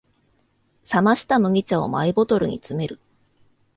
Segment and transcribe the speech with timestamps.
[0.83, 2.99] 冷ました麦茶をマイボトルに詰める